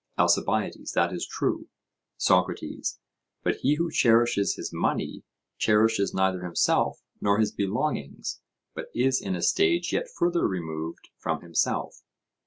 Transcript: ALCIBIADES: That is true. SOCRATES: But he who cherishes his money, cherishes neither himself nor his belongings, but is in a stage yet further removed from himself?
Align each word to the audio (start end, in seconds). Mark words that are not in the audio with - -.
ALCIBIADES: 0.17 0.93
That 0.93 1.13
is 1.13 1.27
true. 1.27 1.67
SOCRATES: 2.17 2.97
But 3.43 3.57
he 3.57 3.75
who 3.75 3.91
cherishes 3.91 4.55
his 4.55 4.73
money, 4.73 5.23
cherishes 5.59 6.11
neither 6.11 6.41
himself 6.43 7.03
nor 7.21 7.37
his 7.37 7.51
belongings, 7.51 8.41
but 8.73 8.87
is 8.95 9.21
in 9.21 9.35
a 9.35 9.43
stage 9.43 9.93
yet 9.93 10.07
further 10.09 10.47
removed 10.47 11.09
from 11.19 11.41
himself? 11.43 12.01